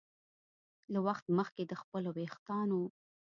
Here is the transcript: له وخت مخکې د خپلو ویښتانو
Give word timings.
له 0.93 0.99
وخت 1.07 1.25
مخکې 1.37 1.63
د 1.67 1.73
خپلو 1.81 2.09
ویښتانو 2.17 2.81